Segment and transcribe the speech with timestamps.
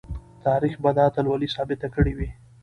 [0.45, 2.29] تاریخ به دا اتلولي ثبت کړې وي.